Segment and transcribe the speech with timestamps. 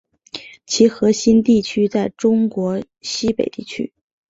[0.65, 3.93] 其核心地区在中国西北地区。